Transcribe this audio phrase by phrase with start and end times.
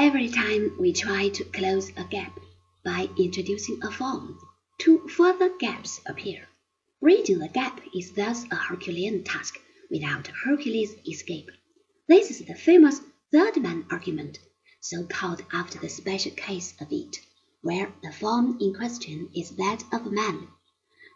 [0.00, 2.38] Every time we try to close a gap
[2.84, 4.38] by introducing a form,
[4.78, 6.46] two further gaps appear.
[7.00, 9.58] Bridging the gap is thus a Herculean task
[9.90, 11.50] without Hercules' escape.
[12.06, 13.00] This is the famous
[13.32, 14.38] third man argument,
[14.80, 17.16] so called after the special case of it,
[17.62, 20.46] where the form in question is that of a man.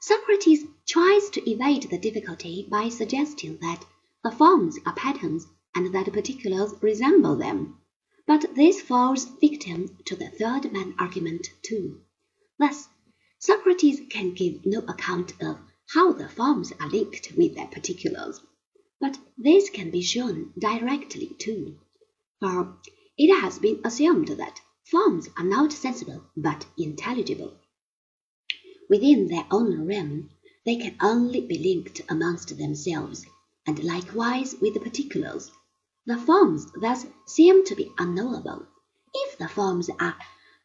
[0.00, 3.84] Socrates tries to evade the difficulty by suggesting that
[4.24, 7.78] the forms are patterns and that particulars resemble them.
[8.26, 12.02] But this falls victim to the third man argument too.
[12.58, 12.88] Thus,
[13.38, 15.58] Socrates can give no account of
[15.88, 18.40] how the forms are linked with their particulars.
[19.00, 21.80] But this can be shown directly too.
[22.38, 22.78] For
[23.18, 27.58] it has been assumed that forms are not sensible but intelligible.
[28.88, 30.30] Within their own realm,
[30.64, 33.26] they can only be linked amongst themselves,
[33.66, 35.50] and likewise with the particulars.
[36.04, 38.66] The forms thus seem to be unknowable.
[39.14, 40.16] If the forms are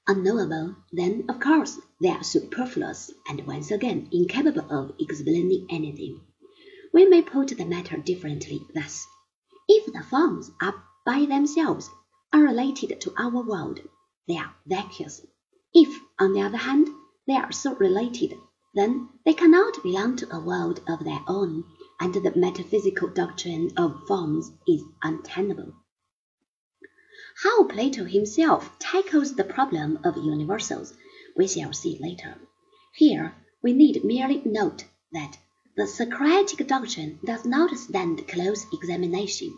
[0.08, 6.22] unknowable, then of course they are superfluous and once again incapable of explaining anything.
[6.92, 9.06] We may put the matter differently thus.
[9.68, 11.92] If the forms are by themselves
[12.34, 13.82] unrelated to our world,
[14.28, 15.24] they are vacuous.
[15.72, 16.90] If, on the other hand,
[17.28, 18.34] they are so related,
[18.74, 21.64] then they cannot belong to a world of their own
[22.00, 25.74] and the metaphysical doctrine of forms is untenable.
[27.44, 30.94] How Plato himself tackles the problem of universals
[31.36, 32.36] we shall see later.
[32.94, 35.38] Here we need merely note that
[35.76, 39.56] the Socratic doctrine does not stand close examination.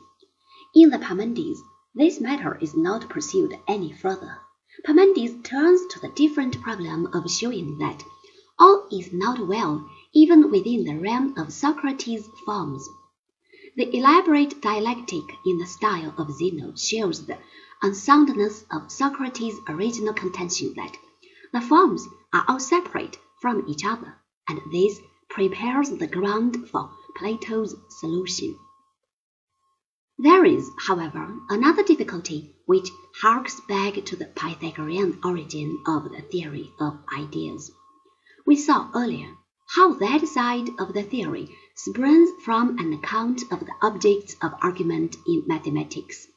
[0.76, 1.62] In the Parmenides,
[1.96, 4.38] this matter is not pursued any further.
[4.86, 8.04] Parmenides turns to the different problem of showing that
[8.60, 12.88] all is not well even within the realm of Socrates' forms.
[13.76, 17.38] The elaborate dialectic in the style of Zeno shows the
[17.84, 20.98] unsoundness of Socrates' original contention that
[21.54, 25.00] the forms are all separate from each other, and this
[25.30, 28.58] prepares the ground for Plato's solution.
[30.18, 32.90] There is, however, another difficulty which
[33.22, 37.72] harks back to the Pythagorean origin of the theory of ideas.
[38.46, 39.38] We saw earlier
[39.76, 45.16] how that side of the theory springs from an account of the objects of argument
[45.28, 46.28] in mathematics.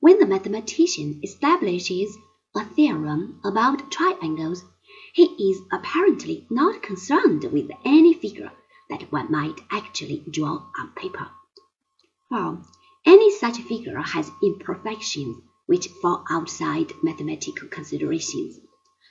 [0.00, 2.16] When the mathematician establishes
[2.56, 4.64] a theorem about triangles,
[5.12, 8.50] he is apparently not concerned with any figure
[8.90, 11.28] that one might actually draw on paper.
[12.28, 12.60] For
[13.04, 18.58] any such figure has imperfections which fall outside mathematical considerations.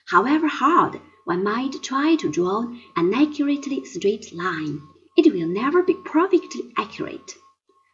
[0.07, 2.63] However hard one might try to draw
[2.95, 4.81] an accurately straight line,
[5.17, 7.33] it will never be perfectly accurate.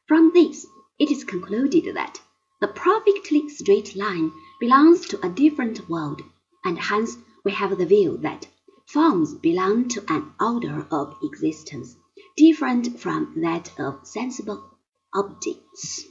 [0.07, 0.67] From this,
[0.99, 2.21] it is concluded that
[2.59, 6.21] the perfectly straight line belongs to a different world,
[6.63, 8.47] and hence we have the view that
[8.85, 11.95] forms belong to an order of existence
[12.37, 14.77] different from that of sensible
[15.13, 16.05] objects.